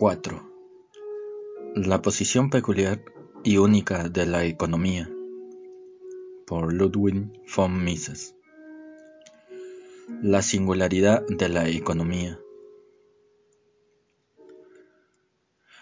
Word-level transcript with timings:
4. 0.00 0.42
La 1.74 2.00
posición 2.00 2.48
peculiar 2.48 3.04
y 3.44 3.58
única 3.58 4.08
de 4.08 4.24
la 4.24 4.46
economía 4.46 5.10
por 6.46 6.72
Ludwig 6.72 7.30
von 7.54 7.84
Mises. 7.84 8.34
La 10.22 10.40
singularidad 10.40 11.22
de 11.28 11.50
la 11.50 11.68
economía. 11.68 12.40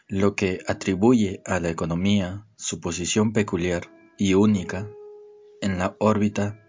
Lo 0.08 0.34
que 0.34 0.62
atribuye 0.66 1.40
a 1.46 1.60
la 1.60 1.70
economía 1.70 2.44
su 2.56 2.80
posición 2.80 3.32
peculiar 3.32 3.84
y 4.16 4.34
única 4.34 4.90
en 5.60 5.78
la 5.78 5.94
órbita 6.00 6.60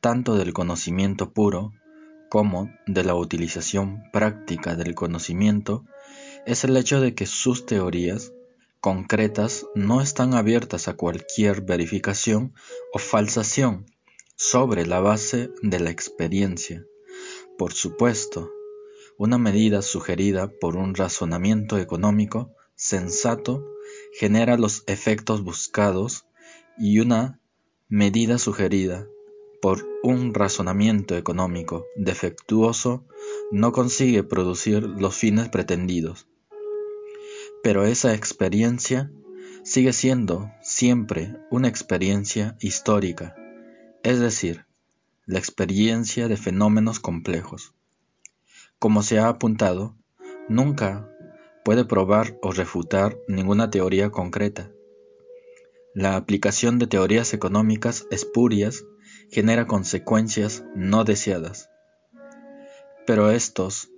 tanto 0.00 0.36
del 0.36 0.52
conocimiento 0.52 1.32
puro 1.32 1.72
como 2.30 2.70
de 2.86 3.02
la 3.02 3.16
utilización 3.16 4.04
práctica 4.12 4.76
del 4.76 4.94
conocimiento 4.94 5.84
es 6.46 6.64
el 6.64 6.76
hecho 6.76 7.00
de 7.00 7.14
que 7.14 7.26
sus 7.26 7.66
teorías 7.66 8.32
concretas 8.80 9.66
no 9.74 10.00
están 10.02 10.34
abiertas 10.34 10.88
a 10.88 10.94
cualquier 10.94 11.62
verificación 11.62 12.54
o 12.92 12.98
falsación 12.98 13.86
sobre 14.36 14.86
la 14.86 15.00
base 15.00 15.50
de 15.62 15.80
la 15.80 15.90
experiencia. 15.90 16.84
Por 17.56 17.72
supuesto, 17.72 18.50
una 19.16 19.38
medida 19.38 19.80
sugerida 19.80 20.48
por 20.60 20.76
un 20.76 20.94
razonamiento 20.94 21.78
económico 21.78 22.54
sensato 22.74 23.64
genera 24.18 24.58
los 24.58 24.82
efectos 24.86 25.42
buscados 25.42 26.26
y 26.76 26.98
una 26.98 27.40
medida 27.88 28.38
sugerida 28.38 29.06
por 29.62 29.86
un 30.02 30.34
razonamiento 30.34 31.16
económico 31.16 31.86
defectuoso 31.96 33.06
no 33.50 33.72
consigue 33.72 34.24
producir 34.24 34.82
los 34.82 35.16
fines 35.16 35.48
pretendidos. 35.48 36.26
Pero 37.64 37.86
esa 37.86 38.12
experiencia 38.12 39.10
sigue 39.62 39.94
siendo 39.94 40.52
siempre 40.60 41.34
una 41.50 41.66
experiencia 41.66 42.58
histórica, 42.60 43.34
es 44.02 44.20
decir, 44.20 44.66
la 45.24 45.38
experiencia 45.38 46.28
de 46.28 46.36
fenómenos 46.36 47.00
complejos. 47.00 47.72
Como 48.78 49.02
se 49.02 49.18
ha 49.18 49.28
apuntado, 49.28 49.96
nunca 50.46 51.08
puede 51.64 51.86
probar 51.86 52.38
o 52.42 52.52
refutar 52.52 53.16
ninguna 53.28 53.70
teoría 53.70 54.10
concreta. 54.10 54.70
La 55.94 56.16
aplicación 56.16 56.78
de 56.78 56.86
teorías 56.86 57.32
económicas 57.32 58.06
espurias 58.10 58.84
genera 59.30 59.66
consecuencias 59.66 60.64
no 60.74 61.04
deseadas. 61.04 61.70
Pero 63.06 63.30
estos, 63.30 63.88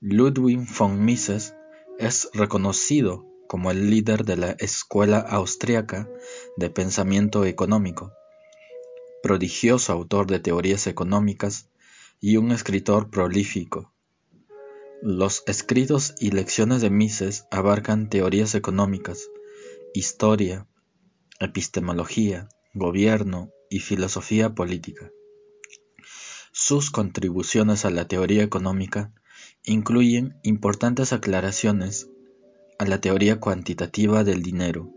Ludwig 0.00 0.66
von 0.78 1.04
Mises 1.04 1.54
es 1.98 2.28
reconocido 2.34 3.26
como 3.48 3.70
el 3.70 3.90
líder 3.90 4.24
de 4.24 4.36
la 4.36 4.50
escuela 4.58 5.18
austriaca 5.18 6.08
de 6.56 6.68
pensamiento 6.68 7.44
económico, 7.44 8.12
prodigioso 9.22 9.92
autor 9.92 10.26
de 10.26 10.40
teorías 10.40 10.86
económicas 10.86 11.70
y 12.20 12.36
un 12.36 12.50
escritor 12.50 13.10
prolífico. 13.10 13.92
Los 15.02 15.42
escritos 15.46 16.14
y 16.18 16.30
lecciones 16.30 16.80
de 16.82 16.90
Mises 16.90 17.46
abarcan 17.50 18.08
teorías 18.08 18.54
económicas, 18.54 19.28
historia, 19.94 20.66
epistemología, 21.40 22.48
gobierno 22.74 23.50
y 23.70 23.80
filosofía 23.80 24.54
política. 24.54 25.10
Sus 26.52 26.90
contribuciones 26.90 27.84
a 27.84 27.90
la 27.90 28.08
teoría 28.08 28.42
económica 28.42 29.12
incluyen 29.66 30.36
importantes 30.44 31.12
aclaraciones 31.12 32.08
a 32.78 32.84
la 32.86 33.00
teoría 33.00 33.40
cuantitativa 33.40 34.22
del 34.22 34.40
dinero, 34.40 34.92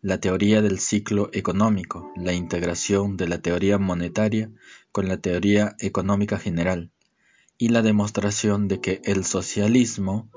la 0.00 0.18
teoría 0.18 0.62
del 0.62 0.78
ciclo 0.78 1.28
económico, 1.34 2.10
la 2.16 2.32
integración 2.32 3.18
de 3.18 3.28
la 3.28 3.42
teoría 3.42 3.76
monetaria 3.76 4.50
con 4.90 5.06
la 5.06 5.18
teoría 5.18 5.76
económica 5.80 6.38
general 6.38 6.90
y 7.58 7.68
la 7.68 7.82
demostración 7.82 8.68
de 8.68 8.80
que 8.80 9.02
el 9.04 9.24
socialismo 9.24 10.30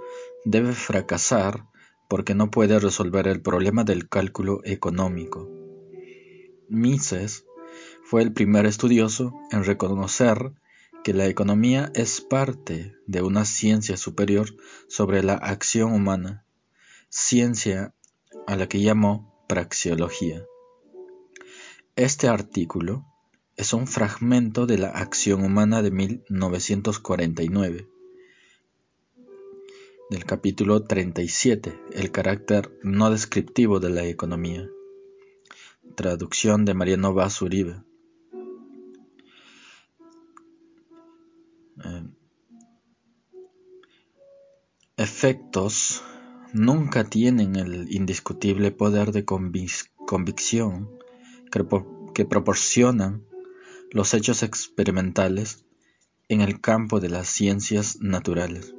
debe 0.44 0.74
fracasar 0.74 1.66
porque 2.10 2.36
no 2.36 2.52
puede 2.52 2.80
resolver 2.80 3.28
el 3.28 3.42
problema 3.42 3.86
del 3.86 4.10
cálculo 4.10 4.60
económico. 4.66 5.50
Mises 6.68 7.46
fue 8.04 8.24
el 8.24 8.34
primer 8.34 8.66
estudioso 8.66 9.34
en 9.52 9.64
reconocer 9.64 10.52
que 11.06 11.14
la 11.14 11.28
economía 11.28 11.92
es 11.94 12.20
parte 12.20 12.98
de 13.06 13.22
una 13.22 13.46
ciencia 13.46 13.96
superior 13.96 14.50
sobre 14.88 15.22
la 15.22 15.36
acción 15.36 15.94
humana, 15.94 16.48
ciencia 17.10 17.94
a 18.48 18.56
la 18.56 18.68
que 18.68 18.82
llamó 18.82 19.46
praxeología. 19.48 20.44
Este 21.96 22.28
artículo 22.28 23.06
es 23.56 23.72
un 23.74 23.86
fragmento 23.86 24.66
de 24.66 24.80
la 24.80 24.90
acción 24.90 25.46
humana 25.46 25.84
de 25.84 25.92
1949, 25.92 27.88
del 30.10 30.26
capítulo 30.26 30.86
37, 30.86 31.80
el 31.94 32.12
carácter 32.12 32.80
no 32.82 33.12
descriptivo 33.12 33.80
de 33.80 33.92
la 33.92 34.06
economía. 34.08 34.68
Traducción 35.94 36.66
de 36.66 36.74
Mariano 36.74 37.14
Vaz 37.14 37.44
Uribe. 37.44 37.84
Efectos 45.06 46.02
nunca 46.52 47.04
tienen 47.04 47.56
el 47.56 47.94
indiscutible 47.94 48.72
poder 48.72 49.12
de 49.12 49.24
convicción 49.24 50.90
que 52.16 52.26
proporcionan 52.26 53.24
los 53.92 54.16
hechos 54.16 54.42
experimentales 54.42 55.64
en 56.28 56.42
el 56.42 56.60
campo 56.60 57.00
de 57.00 57.10
las 57.10 57.28
ciencias 57.28 58.02
naturales. 58.02 58.74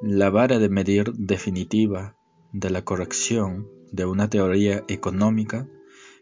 La 0.00 0.30
vara 0.30 0.58
de 0.58 0.70
medir 0.70 1.12
definitiva 1.12 2.16
de 2.54 2.70
la 2.70 2.82
corrección 2.82 3.68
de 3.92 4.06
una 4.06 4.30
teoría 4.30 4.82
económica 4.88 5.68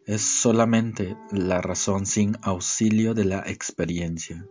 es 0.04 0.22
solamente 0.22 1.16
la 1.30 1.62
razón 1.62 2.06
sin 2.06 2.36
auxilio 2.42 3.14
de 3.14 3.24
la 3.24 3.38
experiencia. 3.46 4.48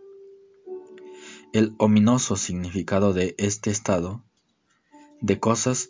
El 1.54 1.74
ominoso 1.78 2.36
significado 2.36 3.14
de 3.14 3.34
este 3.38 3.70
estado 3.70 4.22
de 5.22 5.40
cosas 5.40 5.88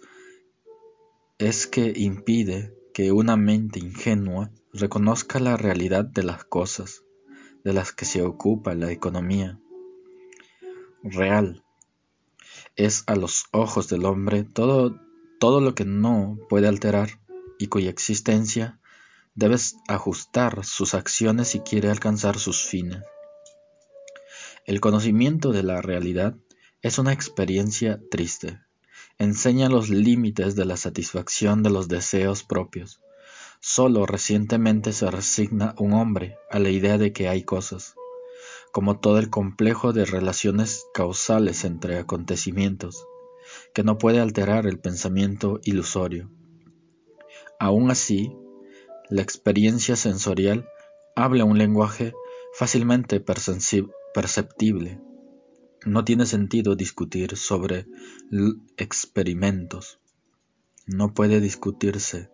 es 1.39 1.67
que 1.67 1.93
impide 1.97 2.75
que 2.95 3.11
una 3.11 3.37
mente 3.37 3.81
ingenua 3.81 4.51
reconozca 4.73 5.41
la 5.41 5.57
realidad 5.57 6.05
de 6.05 6.23
las 6.23 6.45
cosas 6.45 7.03
de 7.65 7.73
las 7.73 7.93
que 7.93 8.05
se 8.05 8.23
ocupa 8.23 8.75
la 8.75 8.93
economía. 8.93 9.59
Real 11.03 11.65
es 12.77 13.03
a 13.09 13.17
los 13.17 13.47
ojos 13.51 13.89
del 13.89 14.05
hombre 14.05 14.45
todo 14.45 15.01
todo 15.41 15.61
lo 15.61 15.75
que 15.75 15.85
no 15.85 16.39
puede 16.49 16.69
alterar 16.69 17.21
y 17.59 17.67
cuya 17.67 17.91
existencia 17.91 18.79
debe 19.35 19.57
ajustar 19.89 20.65
sus 20.65 20.95
acciones 20.95 21.49
si 21.49 21.61
quiere 21.61 21.91
alcanzar 21.91 22.39
sus 22.39 22.65
fines. 22.65 23.03
El 24.69 24.83
conocimiento 24.83 25.53
de 25.53 25.63
la 25.63 25.81
realidad 25.81 26.37
es 26.83 26.99
una 26.99 27.15
experiencia 27.15 28.03
triste. 28.11 28.61
Enseña 29.17 29.71
los 29.71 29.89
límites 29.89 30.57
de 30.57 30.67
la 30.67 30.77
satisfacción 30.77 31.63
de 31.63 31.71
los 31.71 31.89
deseos 31.89 32.45
propios. 32.45 33.01
Solo 33.61 34.05
recientemente 34.05 34.93
se 34.93 35.11
resigna 35.11 35.75
un 35.79 35.95
hombre 35.95 36.37
a 36.51 36.59
la 36.59 36.69
idea 36.69 36.99
de 36.99 37.15
que 37.15 37.31
hay 37.31 37.45
cosas, 37.45 37.95
como 38.71 39.01
todo 39.01 39.19
el 39.19 39.31
complejo 39.31 39.95
de 39.95 40.05
relaciones 40.05 40.85
causales 40.93 41.65
entre 41.65 41.99
acontecimientos 41.99 43.07
que 43.73 43.83
no 43.83 43.97
puede 43.97 44.21
alterar 44.21 44.67
el 44.67 44.79
pensamiento 44.79 45.61
ilusorio. 45.63 46.31
Aún 47.59 47.91
así, 47.91 48.37
la 49.09 49.23
experiencia 49.23 49.97
sensorial 49.97 50.69
habla 51.17 51.47
un 51.47 51.57
lenguaje 51.57 52.13
fácilmente 52.53 53.19
perceptible. 54.15 55.01
No 55.85 56.05
tiene 56.05 56.27
sentido 56.27 56.75
discutir 56.75 57.37
sobre 57.37 57.87
experimentos. 58.77 59.99
No 60.87 61.15
puede 61.15 61.41
discutirse 61.41 62.31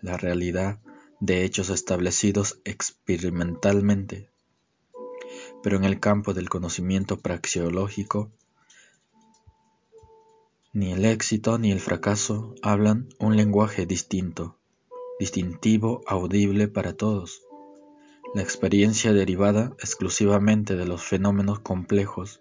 la 0.00 0.16
realidad 0.16 0.80
de 1.20 1.44
hechos 1.44 1.70
establecidos 1.70 2.60
experimentalmente. 2.64 4.28
Pero 5.62 5.76
en 5.76 5.84
el 5.84 6.00
campo 6.00 6.34
del 6.34 6.48
conocimiento 6.48 7.18
praxeológico, 7.18 8.30
ni 10.72 10.92
el 10.92 11.04
éxito 11.04 11.58
ni 11.58 11.70
el 11.70 11.80
fracaso 11.80 12.54
hablan 12.62 13.08
un 13.18 13.36
lenguaje 13.36 13.86
distinto, 13.86 14.58
distintivo, 15.20 16.02
audible 16.06 16.66
para 16.66 16.96
todos. 16.96 17.42
La 18.34 18.40
experiencia 18.40 19.12
derivada 19.12 19.74
exclusivamente 19.78 20.74
de 20.74 20.86
los 20.86 21.02
fenómenos 21.02 21.60
complejos 21.60 22.40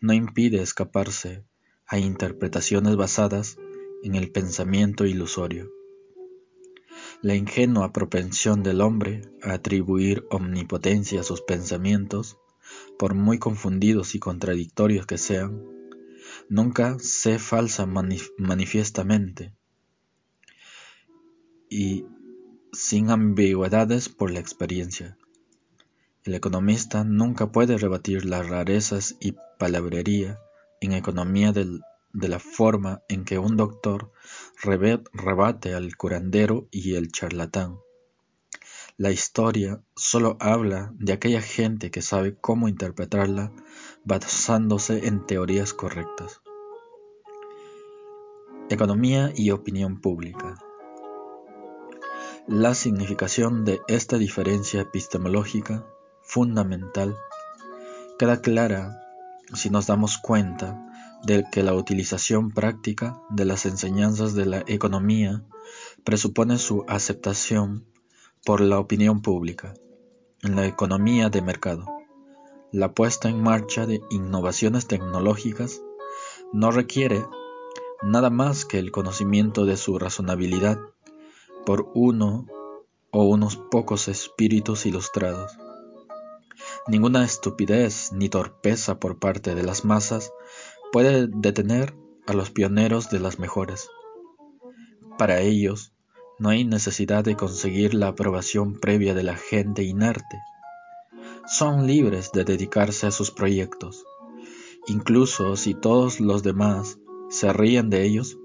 no 0.00 0.12
impide 0.12 0.60
escaparse 0.60 1.44
a 1.86 2.00
interpretaciones 2.00 2.96
basadas 2.96 3.56
en 4.02 4.16
el 4.16 4.32
pensamiento 4.32 5.06
ilusorio. 5.06 5.70
La 7.22 7.36
ingenua 7.36 7.92
propensión 7.92 8.64
del 8.64 8.80
hombre 8.80 9.30
a 9.40 9.52
atribuir 9.52 10.26
omnipotencia 10.28 11.20
a 11.20 11.24
sus 11.24 11.40
pensamientos, 11.42 12.36
por 12.98 13.14
muy 13.14 13.38
confundidos 13.38 14.16
y 14.16 14.18
contradictorios 14.18 15.06
que 15.06 15.18
sean, 15.18 15.62
nunca 16.48 16.98
se 16.98 17.38
falsa 17.38 17.86
manifiestamente 17.86 19.52
y 21.70 22.06
sin 22.72 23.10
ambigüedades 23.10 24.08
por 24.08 24.32
la 24.32 24.40
experiencia. 24.40 25.16
El 26.28 26.34
economista 26.34 27.04
nunca 27.04 27.52
puede 27.52 27.78
rebatir 27.78 28.26
las 28.26 28.46
rarezas 28.46 29.16
y 29.18 29.34
palabrería 29.58 30.38
en 30.82 30.92
economía 30.92 31.52
de 31.52 32.28
la 32.28 32.38
forma 32.38 33.00
en 33.08 33.24
que 33.24 33.38
un 33.38 33.56
doctor 33.56 34.12
rebate 34.62 35.72
al 35.72 35.96
curandero 35.96 36.68
y 36.70 36.96
el 36.96 37.10
charlatán. 37.10 37.78
La 38.98 39.10
historia 39.10 39.80
solo 39.96 40.36
habla 40.38 40.92
de 40.98 41.14
aquella 41.14 41.40
gente 41.40 41.90
que 41.90 42.02
sabe 42.02 42.36
cómo 42.36 42.68
interpretarla 42.68 43.50
basándose 44.04 45.06
en 45.06 45.24
teorías 45.24 45.72
correctas. 45.72 46.42
Economía 48.68 49.32
y 49.34 49.50
opinión 49.50 50.02
pública. 50.02 50.62
La 52.46 52.74
significación 52.74 53.64
de 53.64 53.80
esta 53.88 54.18
diferencia 54.18 54.82
epistemológica 54.82 55.86
fundamental 56.28 57.16
queda 58.18 58.42
clara 58.42 59.02
si 59.54 59.70
nos 59.70 59.86
damos 59.86 60.18
cuenta 60.18 60.84
de 61.24 61.44
que 61.50 61.62
la 61.62 61.74
utilización 61.74 62.50
práctica 62.50 63.18
de 63.30 63.46
las 63.46 63.64
enseñanzas 63.64 64.34
de 64.34 64.44
la 64.44 64.62
economía 64.66 65.42
presupone 66.04 66.58
su 66.58 66.84
aceptación 66.86 67.86
por 68.44 68.60
la 68.60 68.78
opinión 68.78 69.22
pública 69.22 69.72
en 70.42 70.54
la 70.54 70.66
economía 70.66 71.30
de 71.30 71.42
mercado. 71.42 71.86
La 72.72 72.92
puesta 72.92 73.30
en 73.30 73.42
marcha 73.42 73.86
de 73.86 74.02
innovaciones 74.10 74.86
tecnológicas 74.86 75.80
no 76.52 76.70
requiere 76.70 77.24
nada 78.02 78.28
más 78.28 78.66
que 78.66 78.78
el 78.78 78.90
conocimiento 78.90 79.64
de 79.64 79.76
su 79.76 79.98
razonabilidad 79.98 80.78
por 81.64 81.90
uno 81.94 82.46
o 83.10 83.24
unos 83.24 83.56
pocos 83.56 84.08
espíritus 84.08 84.84
ilustrados. 84.86 85.56
Ninguna 86.88 87.22
estupidez 87.22 88.12
ni 88.14 88.30
torpeza 88.30 88.98
por 88.98 89.18
parte 89.18 89.54
de 89.54 89.62
las 89.62 89.84
masas 89.84 90.32
puede 90.90 91.26
detener 91.28 91.94
a 92.26 92.32
los 92.32 92.50
pioneros 92.50 93.10
de 93.10 93.20
las 93.20 93.38
mejores. 93.38 93.90
Para 95.18 95.40
ellos, 95.40 95.92
no 96.38 96.48
hay 96.48 96.64
necesidad 96.64 97.24
de 97.24 97.36
conseguir 97.36 97.92
la 97.92 98.08
aprobación 98.08 98.80
previa 98.80 99.12
de 99.12 99.22
la 99.22 99.36
gente 99.36 99.82
inerte. 99.82 100.40
Son 101.46 101.86
libres 101.86 102.32
de 102.32 102.44
dedicarse 102.44 103.06
a 103.06 103.10
sus 103.10 103.30
proyectos. 103.30 104.06
Incluso 104.86 105.56
si 105.56 105.74
todos 105.74 106.20
los 106.20 106.42
demás 106.42 106.98
se 107.28 107.52
ríen 107.52 107.90
de 107.90 108.04
ellos, 108.04 108.38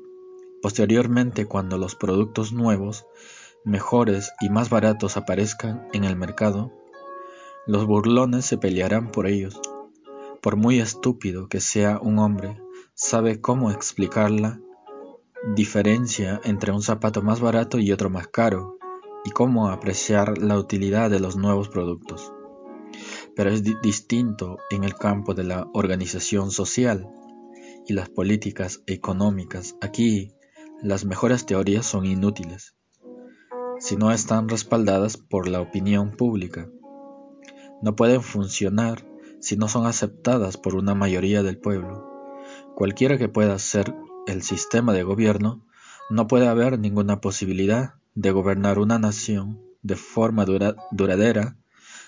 posteriormente 0.61 1.45
cuando 1.45 1.77
los 1.77 1.95
productos 1.95 2.51
nuevos, 2.51 3.05
mejores 3.63 4.33
y 4.41 4.49
más 4.49 4.69
baratos 4.69 5.15
aparezcan 5.15 5.87
en 5.93 6.03
el 6.03 6.17
mercado, 6.17 6.73
los 7.65 7.85
burlones 7.85 8.45
se 8.45 8.57
pelearán 8.57 9.11
por 9.11 9.27
ellos. 9.27 9.59
Por 10.41 10.57
muy 10.57 10.79
estúpido 10.79 11.47
que 11.47 11.61
sea 11.61 11.99
un 12.01 12.19
hombre, 12.19 12.61
sabe 12.93 13.39
cómo 13.39 13.71
explicar 13.71 14.31
la 14.31 14.59
diferencia 15.55 16.41
entre 16.43 16.71
un 16.71 16.81
zapato 16.81 17.21
más 17.21 17.39
barato 17.39 17.79
y 17.79 17.91
otro 17.91 18.09
más 18.09 18.27
caro, 18.27 18.77
y 19.25 19.29
cómo 19.31 19.69
apreciar 19.69 20.37
la 20.37 20.57
utilidad 20.57 21.09
de 21.09 21.21
los 21.21 21.37
nuevos 21.37 21.69
productos. 21.69 22.33
Pero 23.35 23.49
es 23.49 23.63
distinto 23.81 24.57
en 24.69 24.83
el 24.83 24.95
campo 24.95 25.33
de 25.33 25.45
la 25.45 25.67
organización 25.73 26.51
social 26.51 27.09
y 27.87 27.93
las 27.93 28.09
políticas 28.09 28.83
económicas. 28.85 29.75
Aquí 29.81 30.33
las 30.81 31.05
mejores 31.05 31.45
teorías 31.45 31.85
son 31.85 32.05
inútiles 32.05 32.75
si 33.79 33.97
no 33.97 34.11
están 34.11 34.47
respaldadas 34.47 35.17
por 35.17 35.47
la 35.49 35.59
opinión 35.59 36.11
pública 36.11 36.69
no 37.83 37.97
pueden 37.97 38.23
funcionar 38.23 39.05
si 39.41 39.57
no 39.57 39.67
son 39.67 39.85
aceptadas 39.85 40.55
por 40.55 40.75
una 40.75 40.95
mayoría 40.95 41.43
del 41.43 41.57
pueblo. 41.57 42.09
Cualquiera 42.75 43.17
que 43.17 43.27
pueda 43.27 43.59
ser 43.59 43.93
el 44.25 44.41
sistema 44.41 44.93
de 44.93 45.03
gobierno, 45.03 45.67
no 46.09 46.27
puede 46.27 46.47
haber 46.47 46.79
ninguna 46.79 47.19
posibilidad 47.19 47.95
de 48.15 48.31
gobernar 48.31 48.79
una 48.79 48.99
nación 48.99 49.61
de 49.81 49.97
forma 49.97 50.45
duradera 50.91 51.57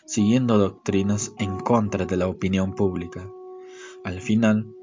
siguiendo 0.05 0.57
doctrinas 0.57 1.33
en 1.39 1.59
contra 1.59 2.05
de 2.05 2.15
la 2.15 2.27
opinión 2.27 2.73
pública. 2.73 3.29
Al 4.05 4.21
final, 4.21 4.73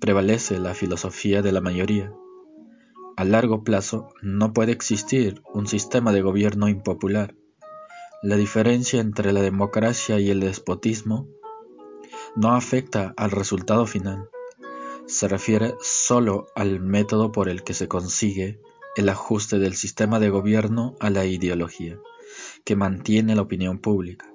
prevalece 0.00 0.58
la 0.58 0.74
filosofía 0.74 1.40
de 1.40 1.52
la 1.52 1.62
mayoría. 1.62 2.12
A 3.16 3.24
largo 3.24 3.64
plazo 3.64 4.08
no 4.20 4.52
puede 4.52 4.72
existir 4.72 5.42
un 5.54 5.66
sistema 5.66 6.12
de 6.12 6.20
gobierno 6.20 6.68
impopular 6.68 7.34
la 8.22 8.36
diferencia 8.36 9.00
entre 9.00 9.32
la 9.32 9.42
democracia 9.42 10.20
y 10.20 10.30
el 10.30 10.38
despotismo 10.38 11.28
no 12.36 12.54
afecta 12.54 13.12
al 13.16 13.32
resultado 13.32 13.84
final, 13.84 14.30
se 15.06 15.26
refiere 15.26 15.74
solo 15.80 16.46
al 16.54 16.78
método 16.78 17.32
por 17.32 17.48
el 17.48 17.64
que 17.64 17.74
se 17.74 17.88
consigue 17.88 18.60
el 18.94 19.08
ajuste 19.08 19.58
del 19.58 19.74
sistema 19.74 20.20
de 20.20 20.30
gobierno 20.30 20.94
a 21.00 21.10
la 21.10 21.24
ideología 21.24 21.98
que 22.64 22.76
mantiene 22.76 23.34
la 23.34 23.42
opinión 23.42 23.78
pública. 23.78 24.32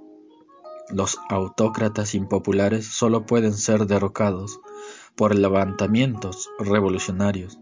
Los 0.89 1.17
autócratas 1.29 2.13
impopulares 2.13 2.85
solo 2.85 3.25
pueden 3.25 3.53
ser 3.53 3.87
derrocados 3.87 4.59
por 5.15 5.33
levantamientos 5.33 6.49
revolucionarios 6.59 7.57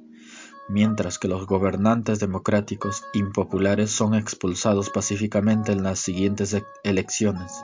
mientras 0.68 1.20
que 1.20 1.28
los 1.28 1.46
gobernantes 1.46 2.20
democráticos 2.20 3.04
impopulares 3.14 3.92
son 3.92 4.16
expulsados 4.16 4.90
pacíficamente 4.90 5.72
en 5.72 5.84
las 5.84 6.00
siguientes 6.00 6.54
e-, 6.54 6.64
elecciones. 6.84 7.64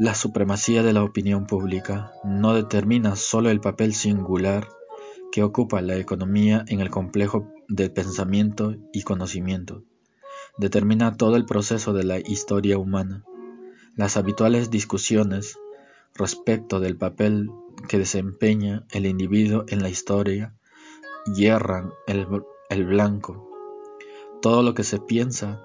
La 0.00 0.14
supremacía 0.14 0.82
de 0.82 0.92
la 0.92 1.02
opinión 1.02 1.46
pública 1.46 2.12
no 2.24 2.54
determina 2.54 3.16
solo 3.16 3.50
el 3.50 3.60
papel 3.60 3.94
singular 3.94 4.68
que 5.32 5.42
ocupa 5.42 5.82
la 5.82 5.96
economía 5.96 6.64
en 6.68 6.80
el 6.80 6.90
complejo 6.90 7.52
del 7.68 7.92
pensamiento 7.92 8.74
y 8.92 9.02
conocimiento, 9.02 9.82
determina 10.56 11.16
todo 11.16 11.36
el 11.36 11.44
proceso 11.44 11.92
de 11.92 12.04
la 12.04 12.18
historia 12.18 12.78
humana. 12.78 13.24
Las 13.94 14.16
habituales 14.16 14.70
discusiones 14.70 15.58
respecto 16.14 16.80
del 16.80 16.96
papel 16.96 17.50
que 17.88 17.98
desempeña 17.98 18.84
el 18.90 19.06
individuo 19.06 19.64
en 19.68 19.82
la 19.82 19.88
historia 19.88 20.54
hierran 21.34 21.92
el, 22.06 22.84
blanco. 22.84 23.48
Todo 24.40 24.62
lo 24.62 24.74
que 24.74 24.84
se 24.84 24.98
piensa, 24.98 25.64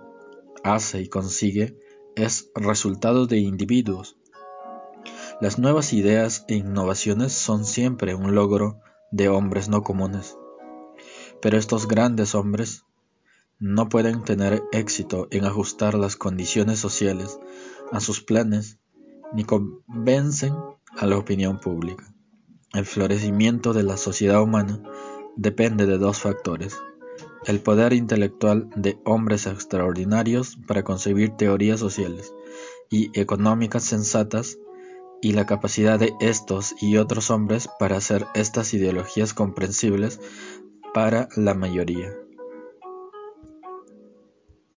hace 0.63 1.01
y 1.01 1.09
consigue 1.09 1.77
es 2.15 2.51
resultado 2.55 3.27
de 3.27 3.37
individuos. 3.37 4.17
Las 5.41 5.59
nuevas 5.59 5.93
ideas 5.93 6.45
e 6.47 6.55
innovaciones 6.55 7.33
son 7.33 7.65
siempre 7.65 8.15
un 8.15 8.35
logro 8.35 8.79
de 9.11 9.29
hombres 9.29 9.69
no 9.69 9.83
comunes. 9.83 10.37
Pero 11.41 11.57
estos 11.57 11.87
grandes 11.87 12.35
hombres 12.35 12.85
no 13.59 13.89
pueden 13.89 14.23
tener 14.23 14.63
éxito 14.71 15.27
en 15.31 15.45
ajustar 15.45 15.95
las 15.95 16.15
condiciones 16.15 16.79
sociales 16.79 17.39
a 17.91 17.99
sus 17.99 18.21
planes 18.21 18.79
ni 19.33 19.43
convencen 19.43 20.55
a 20.97 21.05
la 21.05 21.17
opinión 21.17 21.59
pública. 21.59 22.13
El 22.73 22.85
florecimiento 22.85 23.73
de 23.73 23.83
la 23.83 23.97
sociedad 23.97 24.41
humana 24.41 24.81
depende 25.35 25.85
de 25.85 25.97
dos 25.97 26.19
factores, 26.19 26.77
el 27.45 27.59
poder 27.59 27.93
intelectual 27.93 28.69
de 28.75 28.99
hombres 29.03 29.47
extraordinarios 29.47 30.57
para 30.67 30.83
concebir 30.83 31.31
teorías 31.31 31.79
sociales 31.79 32.33
y 32.89 33.17
económicas 33.19 33.83
sensatas 33.83 34.57
y 35.21 35.33
la 35.33 35.45
capacidad 35.45 35.99
de 35.99 36.13
estos 36.19 36.75
y 36.81 36.97
otros 36.97 37.31
hombres 37.31 37.69
para 37.79 37.97
hacer 37.97 38.25
estas 38.35 38.73
ideologías 38.73 39.33
comprensibles 39.33 40.19
para 40.93 41.29
la 41.35 41.53
mayoría. 41.53 42.22